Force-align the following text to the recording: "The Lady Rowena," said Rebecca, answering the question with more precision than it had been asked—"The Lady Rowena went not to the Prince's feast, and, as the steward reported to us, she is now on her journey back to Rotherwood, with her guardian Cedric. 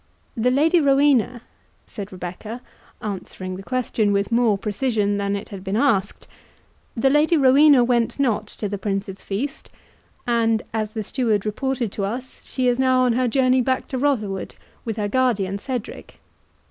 "The 0.35 0.49
Lady 0.49 0.81
Rowena," 0.81 1.43
said 1.85 2.11
Rebecca, 2.11 2.63
answering 3.03 3.55
the 3.55 3.61
question 3.61 4.11
with 4.11 4.31
more 4.31 4.57
precision 4.57 5.17
than 5.17 5.35
it 5.35 5.49
had 5.49 5.63
been 5.63 5.75
asked—"The 5.75 7.11
Lady 7.11 7.37
Rowena 7.37 7.83
went 7.83 8.19
not 8.19 8.47
to 8.47 8.67
the 8.67 8.79
Prince's 8.79 9.21
feast, 9.23 9.69
and, 10.25 10.63
as 10.73 10.95
the 10.95 11.03
steward 11.03 11.45
reported 11.45 11.91
to 11.91 12.03
us, 12.05 12.41
she 12.45 12.67
is 12.67 12.79
now 12.79 13.01
on 13.01 13.13
her 13.13 13.27
journey 13.27 13.61
back 13.61 13.87
to 13.89 13.99
Rotherwood, 13.99 14.55
with 14.85 14.97
her 14.97 15.07
guardian 15.07 15.59
Cedric. 15.59 16.19